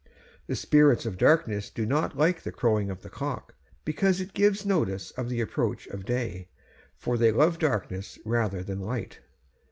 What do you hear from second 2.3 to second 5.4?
the crowing of the cock, because it gives notice of the